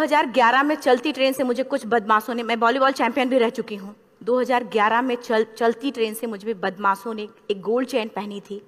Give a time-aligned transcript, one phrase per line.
[0.00, 3.76] 2011 में चलती ट्रेन से मुझे कुछ बदमाशों ने मैं वॉलीबॉल चैंपियन भी रह चुकी
[3.76, 8.62] हूँ। 2011 में चल चलती ट्रेन से मुझे बदमाशों ने एक गोल्ड चैन पहनी थी।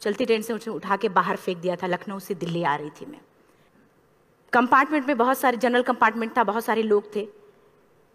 [0.00, 2.90] चलती ट्रेन से मुझे उठा के बाहर फेंक दिया था। लखनऊ से दिल्ली आ रही
[2.90, 3.20] थी मैं।
[4.52, 7.28] कंपार्टमेंट में बहुत सारे जनरल कंपार्टमेंट था, बहुत सारे लोग थे।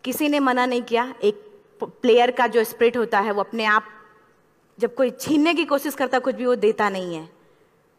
[0.04, 3.86] किसी ने मना नहीं किया। एक प्लेयर का जो स्प्रिट होता है, वो अपने आप
[4.80, 7.26] जब कोई छीनने की कोशिश करता कुछ भी वो देता नहीं है।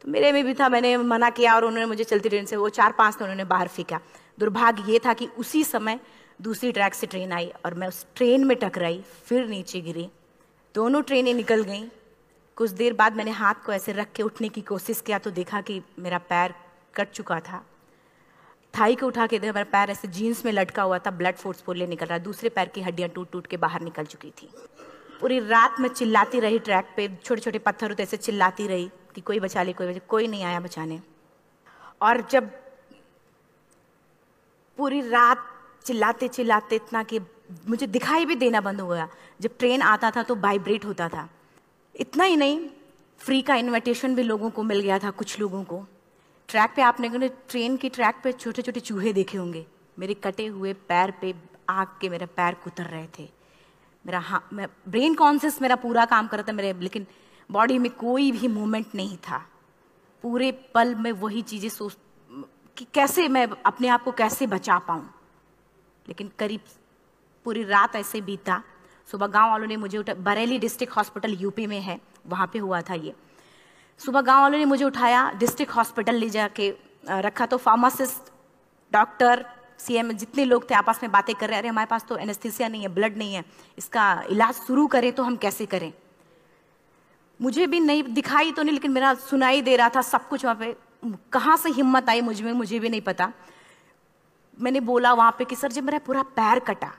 [0.04, 2.68] तो मेरे में भी था, मैंने मना किया और उन्होंने मुझे चलती ट्रेन से वो
[2.68, 4.00] चार पाँच थे उन्होंने बाहर फेंका।
[4.38, 6.00] दुर्भाग्य ये था कि उसी समय
[6.40, 10.08] दूसरी ट्रैक से ट्रेन आई और मैं उस ट्रेन में टकराई, फिर नीचे गिरी।
[10.74, 11.88] दोनों ट्रेनें निकल गईं।
[12.56, 15.60] कुछ देर बाद मैंने हाथ को ऐसे रख के उठने की कोशिश किया तो देखा
[15.60, 16.54] कि मेरा पैर
[16.94, 17.64] कट चुका था।
[18.74, 21.62] थाई को उठा के देखा मेरा पैर ऐसे जीन्स में लटका हुआ था, ब्लड फोर्स
[21.62, 24.48] फूलने निकल रहा दूसरे पैर की हड्डियाँ टूट टूट के बाहर निकल चुकी थी।
[25.20, 29.20] पूरी रात में चिल्लाती रही ट्रैक पे छोटे छोटे पत्थर होते ऐसे चिल्लाती रही कि
[29.20, 31.00] कोई बचा ले, कोई बचा कोई नहीं आया बचाने।
[32.02, 32.50] और जब
[34.78, 35.46] पूरी रात
[35.84, 37.18] चिल्लाते चिल्लाते इतना कि
[37.68, 39.08] मुझे दिखाई भी देना बंद हो गया।
[39.40, 41.28] जब ट्रेन आता था तो वाइब्रेट होता था।
[41.94, 42.58] इतना ही नहीं
[43.20, 45.84] फ्री का इनविटेशन भी लोगों को मिल गया था, कुछ लोगों को।
[46.48, 49.64] ट्रैक पे आपने ट्रेन की ट्रैक पे छोटे छोटे चूहे देखे होंगे।
[49.98, 51.34] मेरे कटे हुए पैर पे
[51.68, 53.28] आग के मेरे पैर कुतर रहे थे।
[54.04, 57.06] मेरा हाँ मैं ब्रेन कॉन्सियस मेरा पूरा काम कर रहा था मेरे, लेकिन
[57.50, 59.38] बॉडी में कोई भी मूवमेंट नहीं था।
[60.24, 61.96] पूरे पल में वही चीज़ें सोच
[62.76, 65.14] कि कैसे मैं अपने आप को कैसे बचा पाऊँ?
[66.08, 66.60] लेकिन करीब
[67.44, 68.62] पूरी रात ऐसे बीता।
[69.08, 72.80] सुबह गाँव वालों ने मुझे उठा, बरेली डिस्ट्रिक्ट हॉस्पिटल यूपी में है, वहाँ पे हुआ
[72.80, 73.14] था ये।
[74.00, 76.74] सुबह गाँव वालों ने मुझे उठाया, डिस्ट्रिक्ट हॉस्पिटल ले जाके
[77.10, 78.32] रखा तो फार्मासिस्ट,
[78.92, 79.46] डॉक्टर,
[79.78, 82.82] सीएम जितने लोग थे आपस में बातें कर रहे, अरे, हमारे पास तो एनेस्थीसिया नहीं
[82.82, 83.44] है, ब्लड नहीं है,
[83.78, 85.92] इसका इलाज शुरू करें तो हम कैसे करें?
[87.40, 90.56] मुझे भी नहीं दिखाई तो नहीं, लेकिन मेरा सुनाई दे रहा था सब कुछ वहाँ
[90.56, 93.32] पे। कहाँ से हिम्मत आई मुझमें, मुझे भी नहीं पता।
[94.58, 96.92] मैंने बोला वहाँ पे कि, सर, जब मेरा पूरा पैर कटा,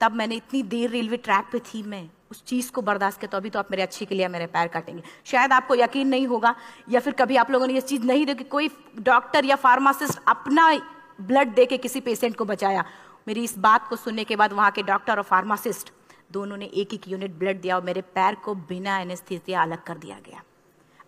[0.00, 3.36] तब मैंने इतनी देर रेलवे ट्रैक पे थी मैं, उस चीज़ को बर्दाश्त किया तो
[3.36, 6.54] अभी तो आप मेरे अच्छे के लिए, मेरे पैर काटेंगे। शायद आपको यकीन नहीं होगा,
[6.90, 10.72] या फिर कभी आप लोगों ने ये चीज़ नहीं देखी, कोई डॉक्टर या फार्मासिस्ट अपना
[11.20, 12.84] ब्लड दे के किसी पेशेंट को बचाया।
[13.28, 15.92] मेरी इस बात को सुनने के बाद वहाँ के डॉक्टर और फार्मासिस्ट,
[16.32, 19.98] दोनों ने एक एक यूनिट ब्लड दिया और मेरे पैर को बिना एनेस्थीसिया अलग कर
[19.98, 20.42] दिया गया।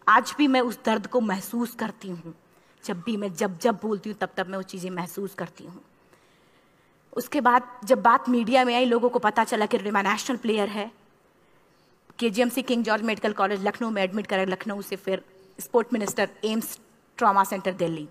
[0.07, 2.35] आज भी मैं उस दर्द को महसूस करती हूँ।
[2.85, 5.83] जब भी मैं, जब जब बोलती हूँ, तब तब मैं वो चीज़ें महसूस करती हूँ।
[7.13, 10.69] उसके बाद जब बात मीडिया में आई, लोगों को पता चला कि रिमा नेशनल प्लेयर
[10.69, 10.91] है।
[12.19, 15.23] K G M C King George Medical College, Lucknow में एडमिट करा, लखनऊ से फिर
[15.59, 16.79] sport minister AIIMS
[17.19, 18.09] trauma centre Delhi.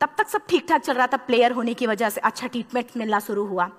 [0.00, 2.96] तब तक सब ठीक ठाक चल रहा था, प्लेयर होने की वजह से अच्छा ट्रीटमेंट
[2.96, 3.70] मिलना शुरू हुआ।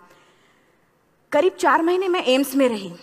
[1.32, 2.94] करीब चार महीने मैं एम्स में रही।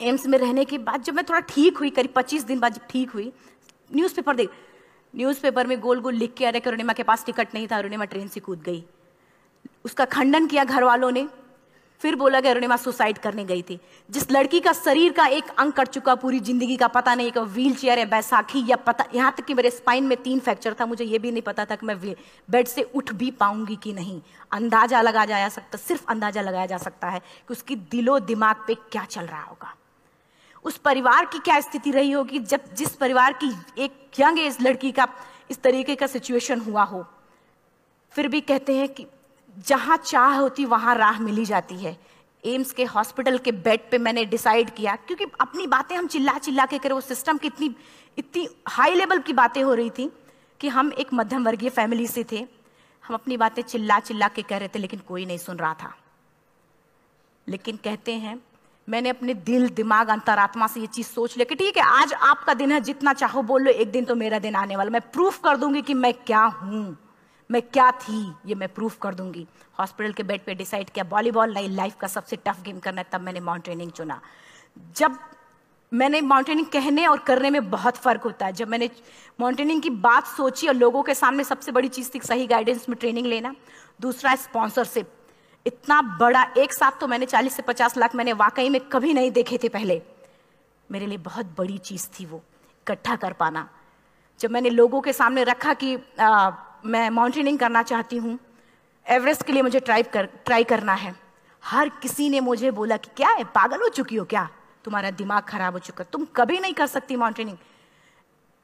[0.00, 2.86] एम्स में रहने के बाद जब मैं थोड़ा ठीक हुई, करीब पच्चीस दिन बाद जब
[2.90, 3.32] ठीक हुई
[3.92, 4.50] न्यूज़पेपर देख,
[5.14, 8.04] न्यूज़पेपर में गोल गोल लिख के आ रहे अरुणिमा के पास टिकट नहीं था, अरुणिमा
[8.06, 8.84] ट्रेन से कूद गई।
[9.84, 11.26] उसका खंडन किया घर वालों ने,
[12.00, 15.72] फिर बोला कि अरुणिमा सुसाइड करने गई थी। जिस लड़की का शरीर का एक अंग
[15.72, 19.44] कट चुका, पूरी ज़िंदगी का पता नहीं व्हील चेयर है बैसाखी या पता, यहाँ तक
[19.44, 21.98] कि मेरे स्पाइन में तीन फ्रैक्चर था, मुझे ये भी नहीं पता था कि मैं
[22.48, 24.20] बेड से उठ भी पाऊँगी कि नहीं।
[24.52, 28.74] अंदाज़ा लगाया जा सकता, सिर्फ़ अंदाज़ा लगाया जा सकता है कि उसकी दिलो दिमाग पे
[28.74, 29.74] क्या चल रहा होगा।
[30.64, 32.38] उस परिवार की क्या स्थिति रही होगी?
[32.38, 35.06] जब जिस परिवार की एक यंग एज लड़की का
[35.50, 37.04] इस तरीके का सिचुएशन हुआ हो,
[38.12, 39.06] फिर भी कहते हैं कि
[39.58, 41.96] जहाँ चाह होती वहाँ राह मिली जाती है।
[42.44, 46.66] एम्स के हॉस्पिटल के बेड पे मैंने डिसाइड किया, क्योंकि अपनी बातें हम चिल्ला चिल्ला
[46.66, 47.74] के करें वो सिस्टम की इतनी
[48.18, 50.10] इतनी हाई लेवल की बातें हो रही थी
[50.60, 52.46] कि हम एक मध्यम वर्गीय फैमिली से थे।
[53.04, 55.94] हम अपनी बातें चिल्ला चिल्ला के कह रहे थे, लेकिन कोई नहीं सुन रहा था।
[57.46, 58.36] लेकिन कहते हैं
[58.88, 62.54] मैंने अपने दिल, दिमाग, अंतरात्मा से ये चीज़ सोच लिया कि ठीक है, आज आपका
[62.54, 65.38] दिन है, जितना चाहो बोल लो, एक दिन तो मेरा दिन आने वाला मैं प्रूफ
[65.44, 66.96] कर दूँगी कि मैं क्या हूँ,
[67.50, 69.46] मैं क्या थी, ये मैं प्रूफ कर दूँगी।
[69.78, 73.06] हॉस्पिटल के बेड पे डिसाइड किया वॉलीबॉल नहीं लाइफ का सबसे टफ गेम करना है,
[73.12, 74.20] तब मैंने माउंटेनिंग चुना।
[74.96, 75.18] जब
[75.92, 78.90] मैंने माउंटेनिंग कहने और करने में बहुत फ़र्क होता है। जब मैंने
[79.40, 82.96] माउंटेनिंग की बात सोची और लोगों के सामने सबसे बड़ी चीज़ थी, सही गाइडेंस में
[82.98, 83.54] ट्रेनिंग लेना।
[84.00, 85.12] दूसरा स्पॉन्सरशिप
[85.66, 89.30] इतना बड़ा एक साथ तो मैंने 40 से 50 लाख मैंने वाकई में कभी नहीं
[89.30, 90.00] देखे थे पहले।
[90.90, 92.42] मेरे लिए बहुत बड़ी चीज़ थी वो
[92.82, 93.68] इकट्ठा कर पाना।
[94.40, 96.50] जब मैंने लोगों के सामने रखा कि आ,
[96.84, 98.38] मैं माउंटेनिंग करना चाहती हूँ
[99.06, 101.14] एवरेस्ट के लिए मुझे ट्राई कर ट्राई करना है।
[101.62, 104.48] हर किसी ने मुझे बोला कि क्या है पागल हो चुकी हो क्या?
[104.84, 107.56] तुम्हारा दिमाग खराब हो चुका तुम कभी नहीं कर सकती माउंटेनिंग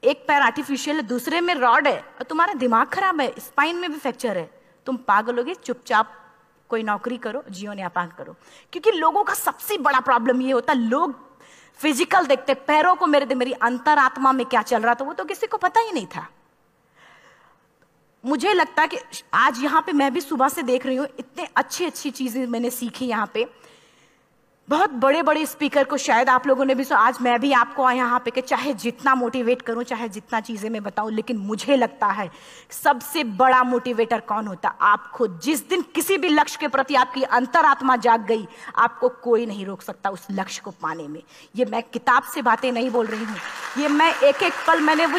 [0.02, 3.90] एक पैर आर्टिफिशियल है दूसरे में रॉड है और तुम्हारा दिमाग खराब है स्पाइन में
[3.92, 4.50] भी फ्रैक्चर है।
[4.86, 6.14] तुम पागल होगे चुपचाप
[6.70, 8.36] कोई नौकरी करो, जियो ने अपांग करो।
[8.72, 11.14] क्योंकि लोगों का सबसे बड़ा प्रॉब्लम ये होता है लोग
[11.78, 15.46] फ़िज़िकल देखते, पैरों को मेरे मेरी अंतरात्मा में क्या चल रहा था, वो तो किसी
[15.46, 16.26] को पता ही नहीं था।
[18.24, 18.98] मुझे लगता है कि
[19.34, 22.70] आज यहाँ पे मैं भी सुबह से देख रही हूँ, इतने अच्छी अच्छी चीज़ें मैंने
[22.70, 23.46] सीखी यहाँ पे।
[24.68, 27.90] बहुत बड़े बड़े स्पीकर को शायद आप लोगों ने भी सो आज मैं भी आपको
[27.90, 32.06] यहाँ पे कि चाहे जितना मोटिवेट करूँ, चाहे जितना चीज़ें मैं बताऊँ, लेकिन मुझे लगता
[32.06, 32.30] है
[32.72, 34.68] सबसे बड़ा मोटिवेटर कौन होता?
[34.68, 39.46] आप खुद। जिस दिन किसी भी लक्ष्य के प्रति आपकी अंतरात्मा जाग गई, आपको कोई
[39.46, 41.22] नहीं रोक सकता उस लक्ष्य को पाने में।
[41.56, 43.36] ये मैं किताब से बातें नहीं बोल रही हूँ।
[43.78, 45.18] ये मैं एक एक पल मैंने वो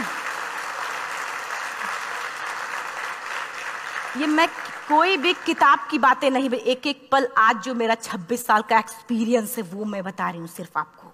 [4.18, 4.48] ये मैं
[4.90, 8.80] कोई भी किताब की बातें नहीं एक एक पल आज जो मेरा 26 साल का
[8.80, 11.14] एक्सपीरियंस है वो मैं बता रही हूँ सिर्फ़ आपको।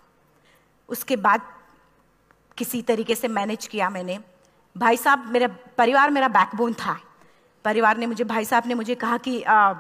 [0.90, 1.42] उसके बाद
[2.58, 4.20] किसी तरीके से मैनेज किया मैंने।
[4.78, 7.00] भाई साहब मेरा परिवार मेरा बैकबोन था।
[7.66, 9.74] परिवार ने मुझे भाई साहब ने मुझे कहा कि आ,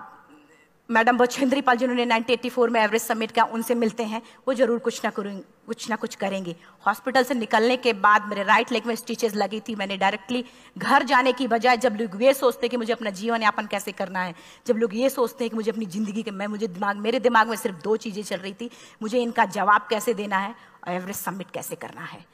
[0.90, 5.04] मैडम बछेंद्री पाल जिन्होंने 1984 में एवरेस्ट समिट किया उनसे मिलते हैं, वो ज़रूर कुछ
[5.04, 6.56] ना करेंगे कुछ ना कुछ करेंगे।
[6.86, 10.44] हॉस्पिटल से निकलने के बाद मेरे राइट लेग में स्टिचेस लगी थी मैंने डायरेक्टली
[10.78, 14.20] घर जाने की बजाय जब लोग ये सोचते कि मुझे अपना जीवन यापन कैसे करना
[14.20, 14.36] है,
[14.68, 17.50] जब लोग ये सोचते हैं कि मुझे अपनी ज़िंदगी के, मैं, मुझे दिमाग, मेरे दिमाग
[17.50, 18.70] में सिर्फ़ दो चीज़ें चल रही थी,
[19.02, 20.56] मुझे इनका जवाब कैसे देना है
[20.88, 22.26] और एवरेस्ट समिट कैसे करना है।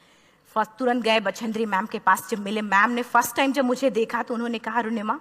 [0.56, 3.90] फ़र्स्ट तुरंत गए बछेंद्री मैम के पास, जब मिले मैम ने फ़र्स्ट टाइम जब मुझे
[3.92, 5.20] देखा तो उन्होंने कहा रुनिमा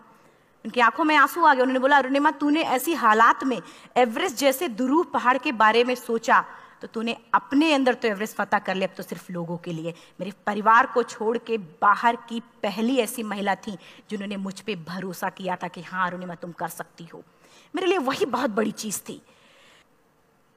[0.65, 3.61] उनकी आँखों में आँसू आ गए। उन्होंने बोला, अरुणिमा, तूने ऐसी हालात में
[3.97, 6.45] एवरेस्ट जैसे दुरूह पहाड़ के बारे में सोचा
[6.83, 9.95] तो तूने अपने अंदर तो एवरेस्ट फतह कर लिया, अब तो सिर्फ़ लोगों के लिए।
[10.21, 13.77] मेरे परिवार को छोड़ के बाहर की पहली ऐसी महिला थी,
[14.11, 17.23] जिन्होंने मुझ पर भरोसा किया था कि हाँ अरुणिमा, तुम कर सकती हो।
[17.75, 19.21] मेरे लिए वही बहुत बड़ी चीज़ थी।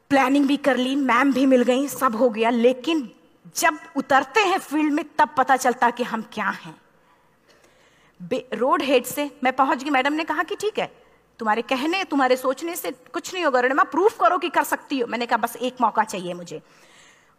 [0.10, 3.10] प्लानिंग भी कर ली, मैम भी मिल गई, सब हो गया, लेकिन
[3.56, 6.76] जब उतरते हैं फ़ील्ड में, तब पता चलता कि हम क्या हैं।
[8.54, 10.92] रोड हेड से मैं पहुँच गई। मैडम ने कहा कि ठीक है,
[11.40, 15.08] तुम्हारे कहने, तुम्हारे सोचने से कुछ नहीं होगा मैं प्रूफ करो कि कर सकती हो।
[15.08, 16.62] मैंने कहा, बस एक मौका चाहिए मुझे।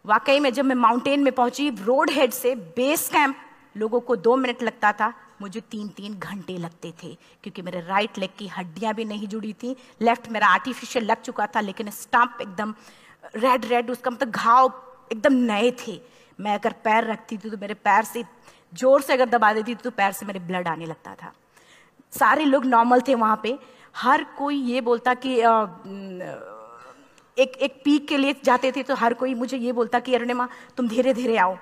[0.05, 3.35] वाकई में जब मैं माउंटेन में पहुँची, रोड हेड से बेस कैंप,
[3.75, 8.17] लोगों को दो मिनट लगता था। मुझे तीन तीन घंटे लगते थे, क्योंकि मेरे राइट
[8.17, 12.37] लेग की हड्डियाँ भी नहीं जुड़ी थी। लेफ़्ट मेरा आर्टिफिशियल लग चुका था, लेकिन स्टम्प
[12.41, 12.73] एकदम
[13.35, 14.71] रेड रेड उसका मतलब घाव
[15.11, 15.99] एकदम नए थे।
[16.39, 18.23] मैं अगर पैर रखती थी तो मेरे पैर से
[18.77, 21.31] ज़ोर से अगर दबा देती थी तो पैर से मेरे ब्लड आने लगता था।
[22.13, 23.57] सारे लोग नॉर्मल थे वहाँ पे।
[23.95, 25.65] हर कोई ये बोलता कि आ,
[27.37, 30.47] एक एक पीक के लिए जाते थे तो हर कोई मुझे ये बोलता कि अरुणिमा
[30.77, 31.57] तुम धीरे धीरे आओ।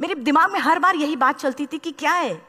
[0.00, 2.40] मेरे दिमाग में हर बार यही बात चलती थी कि क्या है?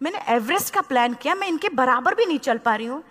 [0.00, 3.02] मैंने एवरेस्ट का प्लान किया मैं इनके बराबर भी नहीं चल पा रही हूँ।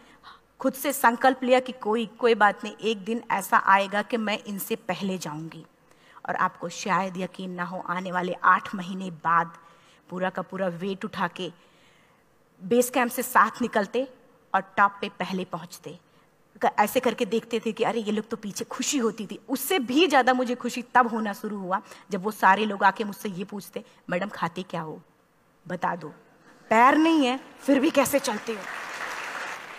[0.59, 4.37] खुद से संकल्प लिया कि कोई कोई बात नहीं एक दिन ऐसा आएगा कि मैं
[4.47, 5.65] इनसे पहले जाऊँगी।
[6.25, 9.57] और आपको शायद यकीन ना हो, आने वाले आठ महीने बाद
[10.09, 11.51] पूरा का पूरा वेट उठा के
[12.61, 14.07] बेस कैंप से साथ निकलते
[14.53, 15.97] और टॉप पे पहले पहुँचते।
[16.79, 20.07] ऐसे करके देखते थे कि अरे, ये लोग तो पीछे खुशी होती थी। उससे भी
[20.07, 21.81] ज़्यादा मुझे खुशी तब होना शुरू हुआ
[22.11, 25.01] जब वो सारे लोग आके मुझसे ये पूछते, मैडम, खाते क्या हो?
[25.65, 26.13] बता दो।
[26.71, 28.59] पैर नहीं है, फिर भी कैसे चलते हो?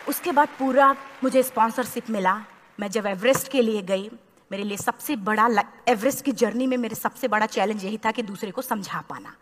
[0.08, 0.94] उसके बाद पूरा
[1.24, 2.34] मुझे स्पॉन्सरशिप मिला।
[2.78, 4.10] मैं जब एवरेस्ट के लिए गई
[4.52, 5.48] मेरे लिए सबसे बड़ा
[5.88, 9.34] एवरेस्ट की जर्नी में मेरे सबसे बड़ा चैलेंज यही था कि दूसरे को समझा पाना।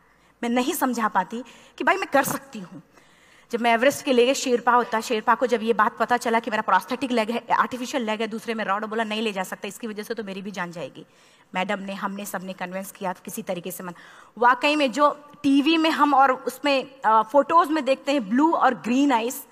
[0.42, 1.42] मैं नहीं समझा पाती
[1.78, 2.82] कि भाई मैं कर सकती हूँ।
[3.50, 6.50] जब मैं एवरेस्ट के लिए शेरपा होता, शेरपा को जब ये बात पता चला कि
[6.50, 9.68] मेरा प्रोस्थेटिक लेग है आर्टिफिशियल लेग है, दूसरे में रॉड बोला, नहीं ले जा सकता,
[9.68, 11.04] इसकी वजह से तो मेरी भी जान जाएगी।
[11.54, 13.94] मैडम ने, हमने सबने कन्विंस किया किसी तरीके से मन।
[14.38, 15.10] वाकई में जो
[15.42, 19.44] टीवी में हम और उसमें फ़ोटोज़ में देखते हैं ब्लू और ग्रीन आइस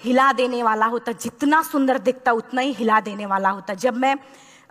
[0.00, 4.14] हिला देने वाला होता जितना सुंदर दिखता उतना ही हिला देने वाला होता। जब मैं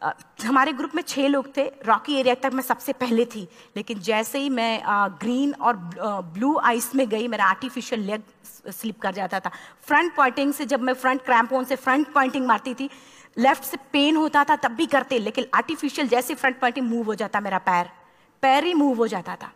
[0.01, 0.11] आ,
[0.43, 3.41] हमारे ग्रुप में छह लोग थे रॉकी एरिया तक मैं सबसे पहले थी
[3.75, 5.75] लेकिन जैसे ही मैं आ, ग्रीन और
[6.33, 8.21] ब्लू आइस में गई मेरा आर्टिफिशियल लेग
[8.71, 9.51] स्लिप कर जाता था।
[9.83, 12.89] फ्रंट पॉइंटिंग से जब मैं फ्रंट क्रैम्पोन से फ्रंट पॉइंटिंग मारती थी
[13.37, 17.15] लेफ़्ट से पेन होता था तब भी करते लेकिन आर्टिफिशियल जैसे फ्रंट पॉइंटिंग मूव हो
[17.15, 17.89] जाता मेरा पैर।
[18.43, 19.51] पैर ही मूव हो जाता था।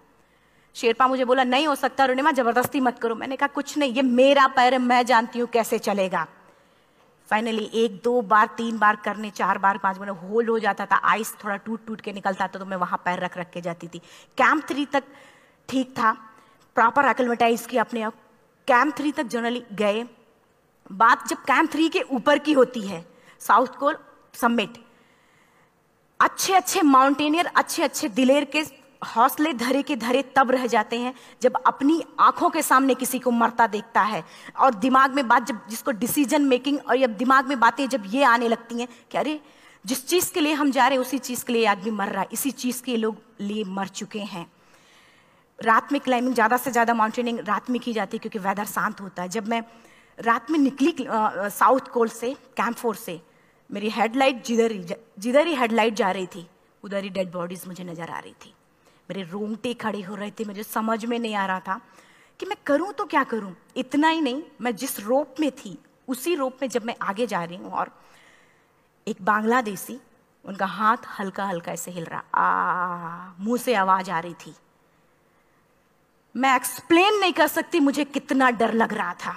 [0.75, 4.01] शेरपा मुझे बोला, नहीं हो सकता रुणिमा ज़बरदस्ती मत करो। मैंने कहा, कुछ नहीं, ये
[4.01, 6.27] मेरा पैर मैं जानती हूँ कैसे चलेगा।
[7.29, 10.95] फाइनली एक, दो बार, तीन बार करने, चार बार, पाँच बार होल्ड हो जाता था
[11.05, 13.87] आइस थोड़ा टूट टूट के निकलता था तो मैं वहाँ पैर रख रख के जाती
[13.87, 13.99] थी।
[14.37, 15.03] कैंप थ्री तक
[15.69, 16.11] ठीक था
[16.75, 18.13] प्रॉपर एक्लमेटाइज किया अपने आप।
[18.67, 20.05] कैंप थ्री तक जनरली गए।
[20.91, 23.05] बात जब कैंप थ्री के ऊपर की होती है
[23.41, 23.97] साउथ कोल
[24.33, 24.77] समिट
[26.19, 28.63] अच्छे अच्छे माउंटेनियर अच्छे अच्छे दिलेर के
[29.05, 33.31] हौसले धरे के धरे तब रह जाते हैं जब अपनी आँखों के सामने किसी को
[33.31, 34.23] मरता देखता है।
[34.57, 38.23] और दिमाग में बात जब जिसको डिसीज़न मेकिंग और जब दिमाग में बातें जब ये
[38.25, 39.39] आने लगती हैं कि अरे,
[39.85, 42.21] जिस चीज़ के लिए हम जा रहे हैं, उसी चीज़ के लिए आदमी मर रहा
[42.21, 44.45] है, इसी चीज़ के लोग लिए मर चुके हैं।
[45.59, 49.01] रात में क्लाइंबिंग ज़्यादा से ज़्यादा माउंटेनिंग रात में की जाती है क्योंकि वेदर शांत
[49.01, 49.61] होता है। जब मैं
[50.17, 53.19] रात में निकली साउथ कोल से कैंप फोर से,
[53.69, 56.47] मेरी हेडलाइट जिधर ही जिधर ही हेडलाइट जा रही थी,
[56.83, 58.53] उधर ही डेड बॉडीज मुझे नज़र आ रही थी।
[59.09, 61.79] मेरे रोंगटे खड़े हो रहे थे, मुझे समझ में नहीं आ रहा था
[62.39, 66.35] कि मैं करूँ तो क्या करूँ। इतना ही नहीं, मैं जिस रोप में थी, उसी
[66.35, 67.91] रोप में जब मैं आगे जा रही हूँ और
[69.07, 69.99] एक बांग्लादेशी,
[70.45, 74.53] उनका हाथ हल्का हल्का ऐसे हिल रहा, आ, मुँह से आवाज़ आ रही थी।
[76.35, 79.35] मैं एक्सप्लेन नहीं कर सकती, मुझे कितना डर लग रहा था।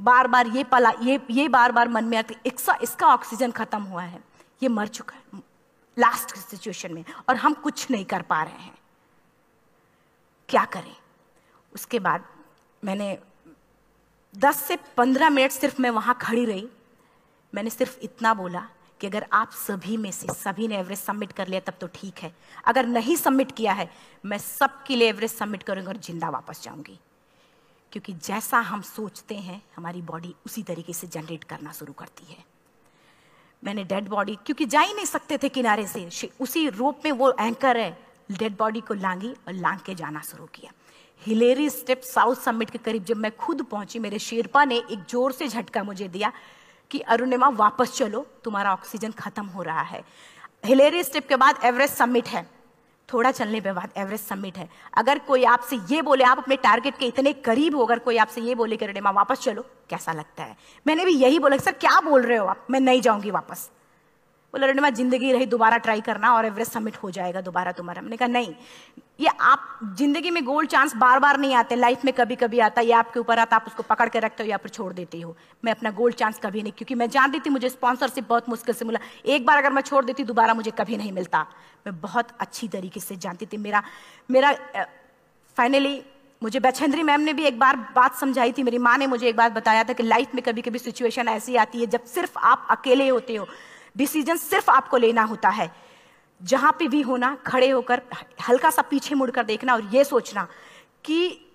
[0.00, 4.02] बार बार ये पला, ये ये बार बार मन में आती, इसका ऑक्सीजन खत्म हुआ
[4.02, 4.20] है,
[4.62, 5.42] ये मर चुका है।
[6.00, 8.78] लास्ट सिचुएशन में, और हम कुछ नहीं कर पा रहे हैं।
[10.48, 10.96] क्या करें?
[11.74, 12.24] उसके बाद
[12.84, 13.18] मैंने
[14.34, 16.68] 10 से 15 मिनट सिर्फ़ मैं वहाँ खड़ी रही।
[17.54, 18.68] मैंने सिर्फ़ इतना बोला
[19.00, 22.18] कि अगर आप सभी में से, सभी ने एवरेज सबमिट कर लिया, तब तो ठीक
[22.18, 23.90] है। अगर नहीं सबमिट किया है,
[24.24, 26.98] मैं सबके लिए एवरेज सबमिट करूँगी और ज़िंदा वापस जाऊँगी।
[27.92, 32.44] क्योंकि जैसा हम सोचते हैं, हमारी बॉडी उसी तरीके से जनरेट करना शुरू करती है।
[33.64, 37.30] मैंने डेड बॉडी क्योंकि जा ही नहीं सकते थे किनारे से। उसी रूप में वो
[37.40, 37.98] एंकर है।
[38.32, 40.72] डेड बॉडी को लांगी और लांग के जाना शुरू किया।
[41.22, 45.32] हिलेरी स्टेप साउथ समिट के करीब जब मैं खुद पहुँची, मेरे शेरपा ने एक ज़ोर
[45.32, 46.32] से झटका मुझे दिया
[46.90, 50.04] कि, अरुणिमा, वापस चलो, तुम्हारा ऑक्सीजन खत्म हो रहा है।
[50.64, 52.46] हिलेरी स्टेप के बाद एवरेस्ट समिट है।
[53.12, 56.98] थोड़ा चलने पे बाद एवरेस्ट समिट है। अगर कोई आपसे ये बोले, आप अपने टारगेट
[56.98, 60.42] के इतने करीब हो, अगर कोई आपसे ये बोले कि माँ, वापस चलो। कैसा लगता
[60.42, 60.56] है?
[60.86, 62.66] मैंने भी यही बोला, सर, क्या बोल रहे हो आप?
[62.70, 63.70] मैं नहीं जाऊँगी वापस।
[64.54, 68.16] बोला, रेणुमा, ज़िंदगी रही, दोबारा ट्राई करना और एवरेस्ट सबमिट हो जाएगा दोबारा तुम्हारा। मैंने
[68.16, 68.54] कहा, नहीं,
[69.20, 72.80] ये आप, ज़िंदगी में गोल्ड चांस बार बार नहीं आते लाइफ में कभी कभी आता,
[72.80, 75.36] ये आपके ऊपर आता, आप उसको पकड़ के रखते हो या फिर छोड़ देती हो।
[75.64, 78.84] मैं अपना गोल्ड चांस कभी नहीं, क्योंकि मैं जानती थी, मुझे स्पॉन्सरशिप बहुत मुश्किल से
[78.84, 81.46] मिला। एक बार अगर मैं छोड़ देती, दोबारा मुझे कभी नहीं मिलता।
[81.86, 83.82] मैं बहुत अच्छी तरीके से जानती थी। मेरा
[84.30, 84.52] मेरा
[85.56, 86.02] फाइनली
[86.42, 89.36] मुझे बछेंद्री मैम ने भी एक बार बात समझाई थी, मेरी माँ ने मुझे एक
[89.36, 92.66] बार बताया था कि लाइफ में कभी कभी सिचुएशन ऐसी आती है, जब सिर्फ़ आप
[92.70, 93.46] अकेले होते हो।
[93.96, 95.70] डिसीज़न सिर्फ़ आपको लेना होता है।
[96.40, 98.02] जहाँ पे भी होना, खड़े होकर,
[98.48, 100.46] हल्का सा पीछे मुड़कर देखना और ये सोचना
[101.04, 101.46] कि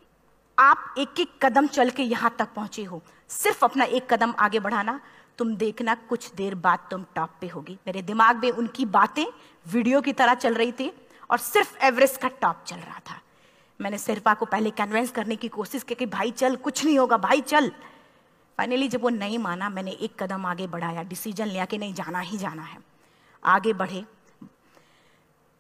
[0.58, 4.60] आप एक एक कदम चल के यहाँ तक पहुँचे हो। सिर्फ़ अपना एक कदम आगे
[4.60, 5.00] बढ़ाना,
[5.38, 9.26] तुम देखना कुछ देर बाद तुम टॉप पे होगी। मेरे दिमाग में उनकी बातें
[9.66, 10.92] वीडियो की तरह चल रही थी
[11.30, 13.20] और सिर्फ़ एवरेस्ट का टॉप चल रहा था।
[13.80, 17.18] मैंने सिर्फा को पहले कन्वेंस करने की कोशिश की कि भाई चल, कुछ नहीं होगा,
[17.18, 17.72] भाई चल।
[18.58, 22.20] फाइनली जब वो नहीं माना, मैंने एक कदम आगे बढ़ाया। डिसीज़न लिया कि नहीं, जाना
[22.20, 22.78] ही जाना है।
[23.44, 24.04] आगे बढ़े।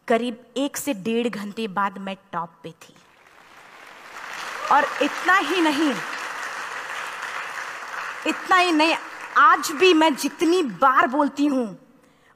[0.07, 2.93] करीब एक से डेढ़ घंटे बाद मैं टॉप पे थी।
[4.71, 5.93] और इतना ही नहीं,
[8.27, 8.95] इतना ही नहीं,
[9.37, 11.77] आज भी मैं जितनी बार बोलती हूँ,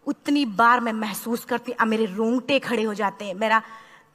[0.08, 3.62] उतनी बार मैं महसूस करती अब मेरे रोंगटे खड़े हो जाते हैं। मेरा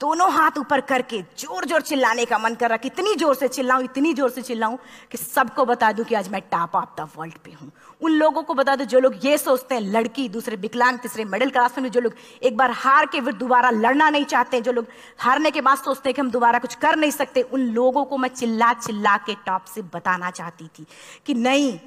[0.01, 3.83] दोनों हाथ ऊपर करके ज़ोर ज़ोर चिल्लाने का मन कर रहा कितनी ज़ोर से चिल्लाऊं,
[3.85, 4.77] इतनी ज़ोर से चिल्लाऊं
[5.11, 7.71] कि सबको बता दूँ कि आज मैं टॉप ऑफ़ द वर्ल्ड पे हूँ।
[8.01, 11.51] उन लोगों को बता दो जो लोग ये सोचते हैं, लड़की, दूसरे विकलांग, तीसरे मिडिल
[11.51, 14.87] क्लास में जो लोग एक बार हार के फिर दोबारा लड़ना नहीं चाहते जो लोग
[15.19, 18.19] हारने के बाद सोचते हैं कि हम दोबारा कुछ कर नहीं सकते, उन लोगों को
[18.19, 20.87] मैं चिल्ला चिल्ला के टॉप से बताना चाहती थी
[21.27, 21.79] कि नहीं,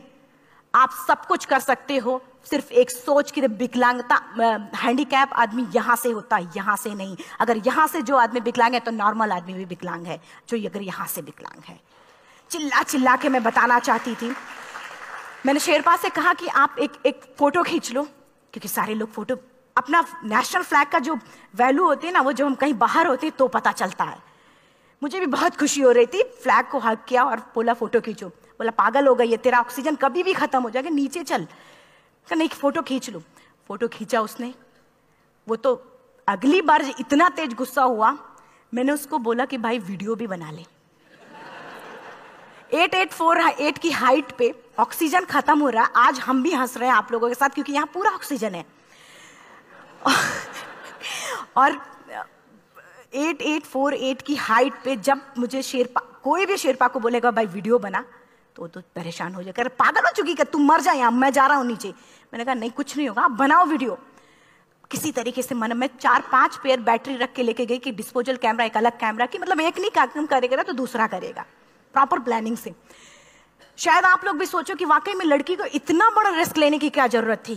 [0.74, 4.16] आप सब कुछ कर सकते हो सिर्फ़ एक सोच की विकलांगता
[4.78, 8.74] हैंडीकैप आदमी यहाँ से होता है यहाँ से नहीं। अगर यहाँ से जो आदमी विकलांग
[8.74, 11.80] है तो नॉर्मल आदमी भी विकलांग है, जो अगर यहाँ से विकलांग है।
[12.52, 14.34] चिल्ला चिल्ला के मैं बताना चाहती थी।
[15.46, 19.36] मैंने शेरपा से कहा कि आप एक एक फ़ोटो खींच लो, क्योंकि सारे लोग फ़ोटो,
[19.76, 21.16] अपना नेशनल फ्लैग का जो
[21.54, 24.18] वैल्यू होती है ना, वो जब हम कहीं बाहर होते हैं तो पता चलता है।
[25.02, 28.28] मुझे भी बहुत खुशी हो रही थी फ्लैग को हक किया और बोला, फ़ोटो खींचो।
[28.28, 31.48] बोला, पागल हो गई है, तेरा ऑक्सीजन कभी भी खत्म हो जाएगा, नीचे चल।
[32.36, 33.20] नहीं फ़ोटो खींच लो।
[33.70, 34.54] फ़ोटो खींचा उसने।
[35.48, 35.74] वो तो
[36.28, 38.18] अगली बार इतना तेज गुस्सा हुआ,
[38.74, 40.66] मैंने उसको बोला कि भाई वीडियो भी बना ले।
[42.74, 46.52] एट एट फोर एट की हाइट पे ऑक्सीजन खत्म हो रहा है। आज हम भी
[46.54, 48.66] हंस रहे हैं आप लोगों के साथ, क्योंकि यहाँ पूरा ऑक्सीजन है।
[51.58, 51.80] और
[53.16, 57.32] एट एट फोर एट की हाइट पे जब मुझे शेरपा, कोई भी शेरपा को बोलेगा,
[57.32, 58.04] भाई वीडियो बना।
[58.58, 60.46] तो तो परेशान हो जाएगा पागल हो चुकी क्या?
[60.46, 61.90] तुम मर जाए यहाँ, मैं जा रहा हूँ नीचे।
[62.34, 63.98] मैंने कहा, नहीं, कुछ नहीं होगा, आप बनाओ वीडियो।
[64.92, 68.38] किसी तरीके से मन में चार पाँच पेयर बैटरी रख के लेके गई कि डिस्पोजल
[68.38, 71.46] कैमरा एक अलग कैमरा की मतलब एक नहीं काम करेगा तो दूसरा करेगा।
[71.96, 72.74] प्रॉपर प्लानिंग से।
[73.78, 76.90] शायद आप लोग भी सोचो कि वाकई में लड़की को इतना बड़ा रिस्क लेने की
[76.90, 77.56] क्या ज़रूरत थी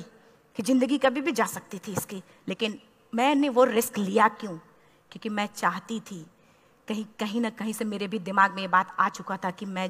[0.56, 2.78] कि ज़िंदगी कभी भी जा सकती थी इसकी। लेकिन
[3.12, 4.56] मैंने वो रिस्क लिया क्यों?
[5.12, 6.24] क्योंकि मैं चाहती थी,
[6.88, 9.66] कहीं कहीं ना कहीं से मेरे भी दिमाग में ये बात आ चुका था कि
[9.66, 9.88] मैं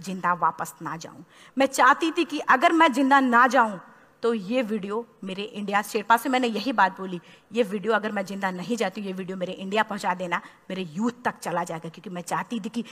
[0.00, 1.24] ज़िंदा वापस ना जाऊँ।
[1.56, 3.80] मैं चाहती थी कि अगर मैं ज़िंदा ना जाऊँ
[4.22, 7.20] तो ये वीडियो मेरे इंडिया शेरपा से मैंने यही बात बोली,
[7.52, 10.40] ये वीडियो अगर मैं ज़िंदा नहीं जाती, ये वीडियो मेरे इंडिया पहुँचा देना,
[10.70, 12.84] मेरे यूथ तक चला जाएगा। क्योंकि मैं चाहती थी कि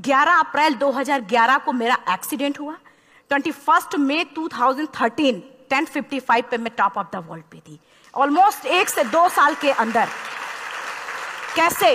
[0.00, 2.76] 11 अप्रैल 2011 को मेरा एक्सीडेंट हुआ।
[3.30, 5.40] 21 मई 2013
[5.72, 7.80] 1055 पे मैं टॉप ऑफ़ द वर्ल्ड पे थी।
[8.14, 10.08] ऑलमोस्ट एक से दो साल के अंदर।
[11.56, 11.94] कैसे?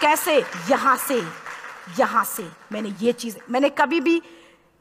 [0.00, 0.38] कैसे?
[0.70, 1.20] यहाँ से।
[1.86, 4.20] यहाँ से मैंने ये चीज़, मैंने कभी भी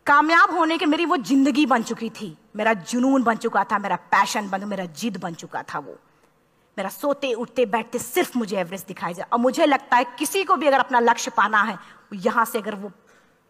[0.07, 3.95] कामयाब होने के मेरी वो ज़िंदगी बन चुकी थी। मेरा जुनून बन चुका था, मेरा
[3.95, 5.97] पैशन बन, मेरा जिद बन चुका था वो।
[6.77, 10.55] मेरा सोते, उठते, बैठते सिर्फ़ मुझे एवरेस्ट दिखाई जाए और मुझे लगता है किसी को
[10.55, 11.77] भी अगर अपना लक्ष्य पाना है
[12.15, 12.89] यहाँ से अगर वो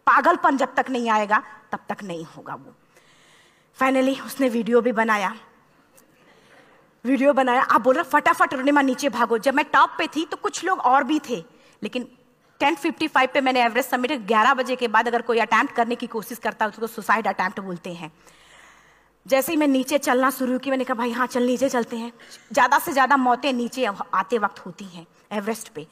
[0.06, 2.74] पागलपन जब तक नहीं आएगा, तब तक नहीं होगा वो।
[3.78, 5.34] फाइनली उसने वीडियो भी बनाया।
[7.04, 10.36] वीडियो बनाया। आप बोल रहे फटाफट रुनिमा नीचे भागो। जब मैं टॉप पे थी तो
[10.36, 11.44] कुछ लोग और भी थे,
[11.82, 12.08] लेकिन
[12.60, 16.38] 10:55 पे मैंने एवरेस्ट सबमिट 11 बजे के बाद अगर कोई अटैम्प्ट करने की कोशिश
[16.38, 18.12] करता है, उसको सुसाइड अटैम्प्ट बोलते हैं।
[19.26, 22.12] जैसे ही मैं नीचे चलना शुरू की मैंने कहा, भाई हाँ चल, नीचे चलते हैं।
[22.52, 25.86] ज़्यादा से ज़्यादा मौतें नीचे आते वक्त होती हैं एवरेस्ट पे।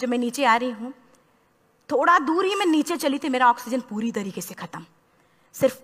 [0.00, 0.92] जब मैं नीचे आ रही हूँ,
[1.88, 4.84] थोड़ा दूर ही मैं नीचे चली थी, मेरा ऑक्सीजन पूरी तरीके से ख़त्म।
[5.54, 5.78] सिर्फ़,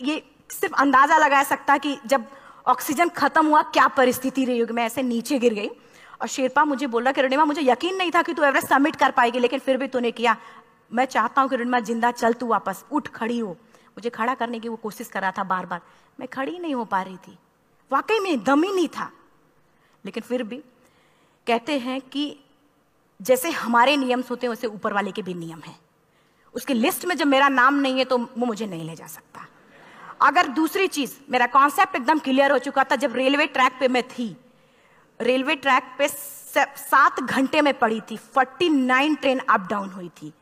[0.00, 2.24] ये सिर्फ़ अंदाज़ा लगा सकता कि जब
[2.66, 4.72] ऑक्सीजन खत्म हुआ, क्या परिस्थिति रही होगी?
[4.72, 5.70] मैं ऐसे नीचे गिर गई
[6.22, 9.10] और शेरपा मुझे बोला कि, रणिमा, मुझे यकीन नहीं था कि तू एवरेस्ट सबमिट कर
[9.10, 10.36] पाएगी, लेकिन फिर भी तूने किया।
[10.92, 13.52] मैं चाहता हूँ कि, रणिमा, ज़िंदा चल तू वापस। उठ, खड़ी हो।
[13.88, 15.80] मुझे खड़ा करने की वो कोशिश कर रहा था बार बार
[16.20, 17.38] मैं खड़ी नहीं हो पा रही थी।
[17.92, 19.12] वाकई में दम ही नहीं था।
[20.04, 20.56] लेकिन फिर भी
[21.46, 22.38] कहते हैं कि
[23.22, 25.80] जैसे हमारे नियम होते हैं, वैसे ऊपर वाले के भी नियम हैं।
[26.54, 29.46] उसकी लिस्ट में जब मेरा नाम नहीं है तो वो मुझे नहीं ले जा सकता।
[30.20, 34.08] अगर दूसरी चीज़, मेरा कॉन्सेप्ट एकदम क्लियर हो चुका था जब रेलवे ट्रैक पे मैं
[34.08, 34.36] थी।
[35.22, 40.32] रेलवे ट्रैक पे सात घंटे में पड़ी थी। Forty nine train up down हुई थी।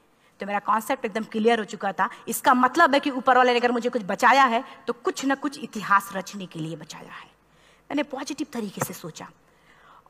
[0.41, 3.59] तो मेरा कॉन्सेप्ट एकदम क्लियर हो चुका था। इसका मतलब है कि ऊपर वाले ने
[3.59, 7.29] अगर मुझे कुछ बचाया है तो कुछ ना कुछ इतिहास रचने के लिए बचाया है।
[7.91, 9.29] मैंने पॉजिटिव तरीके से सोचा।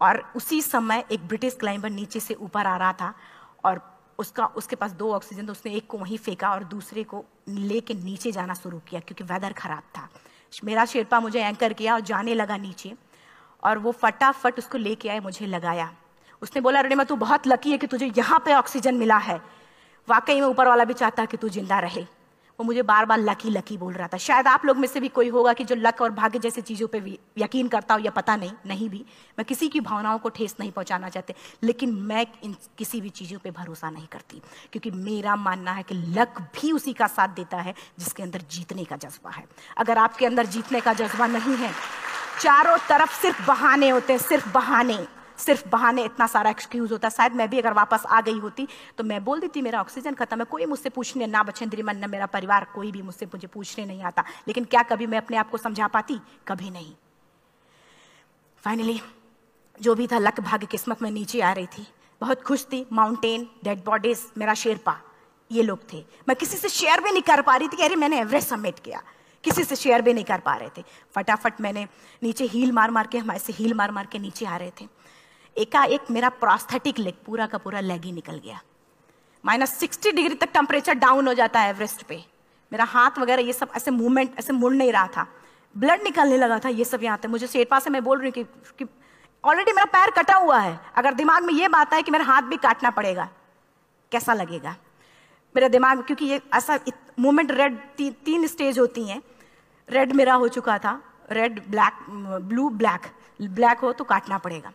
[0.00, 3.14] और उसी समय एक ब्रिटिश क्लाइंबर नीचे से ऊपर आ रहा था
[3.64, 3.80] और
[4.18, 7.94] उसका उसके पास दो ऑक्सीजन तो उसने एक को वहीं फेंका और दूसरे को लेके
[7.94, 10.08] नीचे जाना शुरू किया क्योंकि वेदर खराब था।
[10.64, 12.94] मेरा शेरपा मुझे एंकर किया और जाने लगा नीचे।
[13.62, 15.90] और वो फटाफट उसको लेके आए, मुझे लगाया।
[16.42, 19.40] उसने बोला, रेणिमा, तू बहुत लकी है कि तुझे यहाँ पे ऑक्सीजन मिला है।
[20.08, 22.06] वाकई में ऊपर वाला भी चाहता कि तू ज़िंदा रहे।
[22.58, 25.08] वो मुझे बार बार लकी लकी बोल रहा था। शायद आप लोग में से भी
[25.08, 26.98] कोई होगा कि जो लक और भाग्य जैसी चीज़ों पे
[27.38, 29.04] यकीन करता हो या पता नहीं नहीं भी।
[29.38, 33.38] मैं किसी की भावनाओं को ठेस नहीं पहुंचाना चाहते, लेकिन मैं इन किसी भी चीज़ों
[33.38, 37.56] पे भरोसा नहीं करती, क्योंकि मेरा मानना है कि लक भी उसी का साथ देता
[37.58, 39.44] है जिसके अंदर जीतने का जज्बा है।
[39.78, 41.72] अगर आपके अंदर जीतने का जज्बा नहीं है
[42.40, 45.06] चारों तरफ़ सिर्फ़ बहाने होते हैं, सिर्फ़ बहाने
[45.38, 48.66] सिर्फ़ बहाने। इतना सारा एक्सक्यूज होता शायद मैं भी अगर वापस आ गई होती
[48.98, 52.10] तो मैं बोल देती, मेरा ऑक्सीजन खत्म है, कोई मुझसे पूछने ना बचेंद्री मन न
[52.10, 55.50] मेरा परिवार, कोई भी मुझसे मुझे पूछने नहीं आता। लेकिन क्या कभी मैं अपने आप
[55.50, 56.20] को समझा पाती?
[56.48, 56.92] कभी नहीं।
[58.64, 59.00] फाइनली
[59.80, 61.86] जो भी था, लक भाग्य किस्मत में नीचे आ रही थी।
[62.20, 64.96] बहुत खुश थी माउंटेन डेड बॉडीज मेरा शेरपा,
[65.50, 68.20] ये लोग थे। मैं किसी से शेयर भी नहीं कर पा रही थी अरे मैंने
[68.20, 69.02] एवरेस्ट सबमिट किया।
[69.44, 71.86] किसी से शेयर भी नहीं कर पा रहे थे। फटाफट मैंने
[72.22, 74.88] नीचे हील मार मार के हमारे से हील मार मार के नीचे आ रहे थे।
[75.56, 78.60] एकाएक मेरा प्रोस्थेटिक लेग पूरा का पूरा लेग ही निकल गया।
[79.44, 82.22] माइनस सिक्सटी डिग्री तक टेम्परेचर डाउन हो जाता है एवरेस्ट पे।
[82.72, 85.26] मेरा हाथ वगैरह ये सब ऐसे मूवमेंट ऐसे मुड़ नहीं रहा था।
[85.76, 88.44] ब्लड निकलने लगा था ये सब यहाँ पे। मुझे शेरपा से मैं बोल रही हूँ
[88.78, 88.86] कि,
[89.44, 92.42] ऑलरेडी मेरा पैर कटा हुआ है। अगर दिमाग में ये बात है कि मेरा हाथ
[92.42, 93.28] भी काटना पड़ेगा
[94.12, 94.76] कैसा लगेगा?
[95.54, 96.78] मेरे दिमाग क्योंकि ये ऐसा
[97.18, 99.22] मूवमेंट रेड ती, तीन स्टेज होती हैं।
[99.90, 101.00] रेड मेरा हो चुका था।
[101.32, 102.04] Red black
[102.42, 103.06] blue black
[103.40, 104.72] black हो तो काटना पड़ेगा।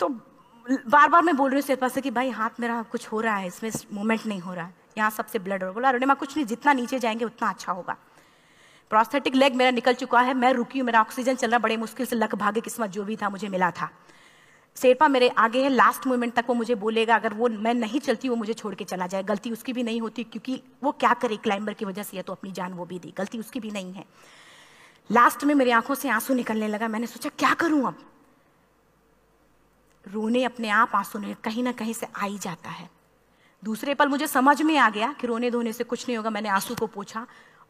[0.00, 0.08] तो
[0.66, 3.36] बार बार मैं बोल रही हूँ शेरपा से कि भाई, हाथ मेरा कुछ हो रहा
[3.36, 6.46] है, इसमें मूवमेंट नहीं हो रहा है। यहाँ सबसे ब्लड हो बोला, अरुणिमा, कुछ नहीं,
[6.46, 7.96] जितना नीचे जाएँगे उतना अच्छा होगा।
[8.90, 12.06] प्रोस्थेटिक लेग मेरा निकल चुका है, मैं रुकी हूँ, मेरा ऑक्सीजन चल रहा बड़े मुश्किल
[12.06, 13.90] से लक भागे किस्मत जो भी था, मुझे मिला था।
[14.82, 18.28] शेरपा मेरे आगे है लास्ट मोमेंट तक वो मुझे बोलेगा, अगर वो मैं नहीं चलती,
[18.28, 21.36] वो मुझे छोड़ के चला जाए। गलती उसकी भी नहीं होती, क्योंकि वो क्या करे
[21.36, 23.92] क्लाइंबर की वजह से, या तो अपनी जान वो भी दी। गलती उसकी भी नहीं
[23.92, 24.04] है।
[25.12, 27.98] लास्ट में मेरी आँखों से आँसू निकलने लगा। मैंने सोचा, क्या करूँ अब?
[30.08, 32.90] रोने अपने आप आँसू ने कहीं ना कहीं से आ ही जाता है।
[33.64, 36.48] दूसरे पल मुझे समझ में आ गया कि रोने धोने से कुछ नहीं होगा। मैंने
[36.48, 37.26] आँसू को पूछा।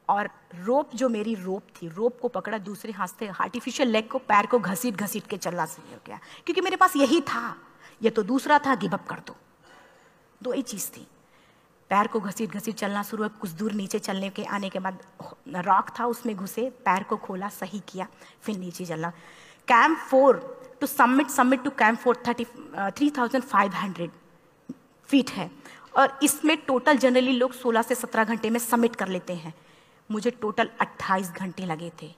[0.09, 0.31] और
[0.64, 4.47] रोप जो मेरी रोप थी, रोप को पकड़ा, दूसरे हाथ से आर्टिफिशियल लेग को, पैर
[4.47, 7.57] को घसीट घसीट के चलना शुरू हो गया। क्योंकि मेरे पास यही था।
[8.03, 9.37] ये तो दूसरा था गिवअप कर दो।
[10.42, 11.07] दो ही चीज़ थी।
[11.90, 14.99] पैर को घसीट घसीट चलना शुरू हुआ, कुछ दूर नीचे चलने के, आने के बाद
[15.49, 18.07] रॉक था उसमें घुसे, पैर को खोला, सही किया,
[18.42, 19.11] फिर नीचे चलना।
[19.68, 22.44] Camp four to summit summit to camp four thirty
[22.79, 24.11] three thousand five hundred
[25.05, 25.51] feet है।
[25.97, 29.55] और इसमें टोटल जनरली लोग 16 से 17 घंटे में सबमिट कर लेते हैं।
[30.11, 32.14] मुझे टोटल 28 घंटे लगे थे।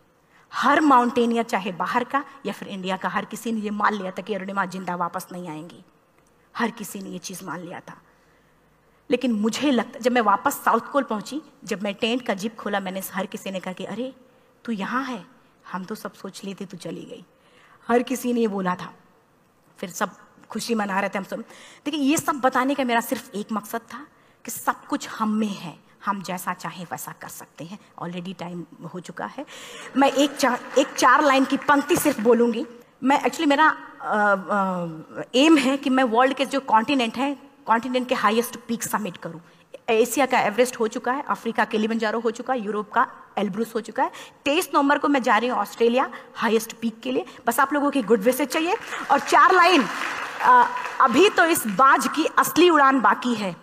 [0.55, 4.11] हर माउंटेनियर, चाहे बाहर का या फिर इंडिया का, हर किसी ने ये मान लिया
[4.11, 5.85] था कि अरुणिमा ज़िंदा वापस नहीं आएँगी।
[6.57, 8.03] हर किसी ने ये चीज़ मान लिया था।
[9.11, 12.81] लेकिन मुझे लगता, जब मैं वापस साउथ कोल पहुँची, जब मैं टेंट का जिप खोला,
[12.81, 14.15] मैंने हर किसी ने कहा कि, अरे,
[14.65, 15.27] तू यहाँ है?
[15.73, 17.25] हम तो सब सोच लिए थे तू चली गई।
[17.89, 18.95] हर किसी ने ये बोला था।
[19.79, 20.17] फिर सब
[20.51, 21.41] खुशी मना रहे थे हम सब।
[21.85, 24.07] देखिए, ये सब बताने का मेरा सिर्फ़ एक मकसद था
[24.45, 28.65] कि सब कुछ हम में है। हम जैसा चाहें वैसा कर सकते हैं। ऑलरेडी टाइम
[28.95, 29.45] हो चुका है।
[29.97, 32.67] मैं एक चार एक चार लाइन की पंक्ति सिर्फ़ बोलूँगी।
[33.03, 33.69] मैं एक्चुअली मेरा
[35.37, 37.37] एम है कि मैं वर्ल्ड के जो कॉन्टिनेंट हैं
[37.67, 39.41] कॉन्टिनेंट के हाईएस्ट पीक समिट करूँ।
[39.91, 43.07] एशिया का एवरेस्ट हो चुका है अफ्रीका के लिबंजारो हो चुका है यूरोप का
[43.39, 44.11] एल्ब्रूस हो चुका है।
[44.45, 47.91] तेईस नवंबर को मैं जा रही हूँ ऑस्ट्रेलिया हाईएस्ट पीक के लिए। बस आप लोगों
[47.91, 48.77] की गुड विशेज चाहिए।
[49.11, 49.85] और चार लाइन
[51.01, 53.55] अभी तो इस बाज की असली उड़ान बाकी है।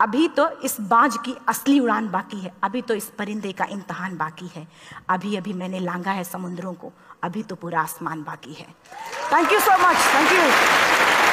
[0.00, 4.16] अभी तो इस बाज की असली उड़ान बाकी है। अभी तो इस परिंदे का इम्तहान
[4.16, 4.66] बाकी है।
[5.08, 8.66] अभी अभी मैंने लांगा है समुद्रों को। अभी तो पूरा आसमान बाकी है।
[9.32, 11.27] Thank you so much thank you